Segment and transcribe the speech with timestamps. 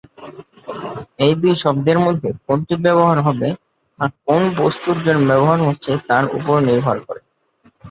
[1.19, 3.49] এই দুই শব্দের মধ্যে কোনটি ব্যবহার হবে
[3.99, 7.21] তা কোন বস্তুর জন্য ব্যবহার হচ্ছে তার উপরও নির্ভর করে।